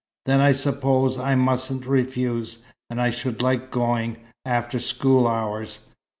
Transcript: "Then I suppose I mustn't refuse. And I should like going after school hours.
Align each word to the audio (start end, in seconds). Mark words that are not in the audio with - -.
"Then 0.25 0.39
I 0.41 0.51
suppose 0.51 1.19
I 1.19 1.35
mustn't 1.35 1.85
refuse. 1.85 2.63
And 2.89 2.99
I 2.99 3.11
should 3.11 3.43
like 3.43 3.69
going 3.69 4.17
after 4.47 4.79
school 4.79 5.27
hours. 5.27 5.77